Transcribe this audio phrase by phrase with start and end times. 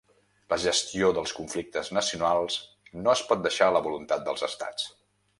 [0.51, 2.55] La gestió dels conflictes nacionals
[3.03, 4.89] no es pot deixar a la voluntat dels estats.